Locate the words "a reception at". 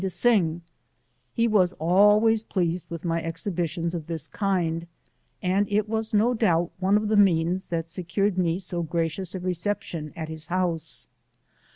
9.35-10.27